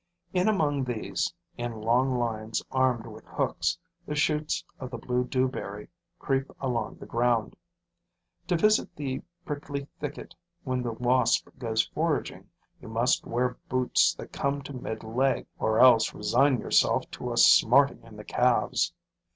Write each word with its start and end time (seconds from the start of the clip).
In 0.33 0.47
among 0.49 0.83
these, 0.85 1.31
in 1.57 1.73
long 1.79 2.17
lines 2.17 2.63
armed 2.71 3.05
with 3.05 3.23
hooks, 3.23 3.77
the 4.07 4.15
shoots 4.15 4.65
of 4.79 4.89
the 4.89 4.97
blue 4.97 5.23
dewberry 5.25 5.89
creep 6.17 6.51
along 6.59 6.95
the 6.95 7.05
ground. 7.05 7.55
To 8.47 8.57
visit 8.57 8.95
the 8.95 9.21
prickly 9.45 9.85
thicket 9.99 10.33
when 10.63 10.81
the 10.81 10.91
Wasp 10.93 11.47
goes 11.59 11.85
foraging, 11.85 12.49
you 12.81 12.87
must 12.87 13.27
wear 13.27 13.59
boots 13.69 14.15
that 14.15 14.31
come 14.33 14.63
to 14.63 14.73
mid 14.73 15.03
leg 15.03 15.45
or 15.59 15.77
else 15.79 16.15
resign 16.15 16.59
yourself 16.61 17.07
to 17.11 17.31
a 17.31 17.37
smarting 17.37 18.01
in 18.01 18.17
the 18.17 18.25
calves. 18.25 18.95